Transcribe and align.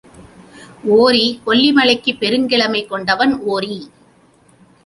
ஓரி 0.95 1.41
கொல்லிமலைக்குப் 1.45 2.17
பெருங்கிழமை 2.19 2.85
கொண்டவன் 2.85 3.39
ஓரி. 3.47 3.77